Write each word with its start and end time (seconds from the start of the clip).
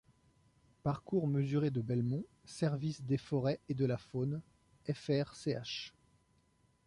Parcours 0.81 1.27
mesurés 1.27 1.69
de 1.69 1.79
Belmont, 1.79 2.23
Service 2.43 3.03
des 3.03 3.19
forêts 3.19 3.59
et 3.69 3.75
de 3.75 3.85
la 3.85 3.99
faune, 3.99 4.41
fr.ch. 4.91 5.93